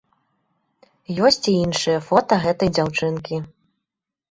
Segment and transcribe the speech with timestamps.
[1.29, 3.35] Ёсць і іншыя фота гэтай дзяўчынкі.